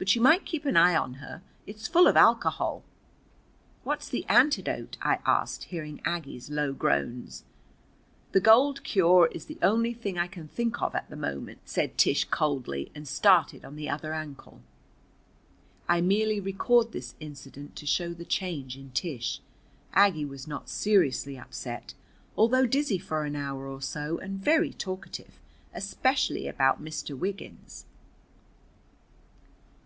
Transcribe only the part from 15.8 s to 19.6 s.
I merely record this incident to show the change in Tish.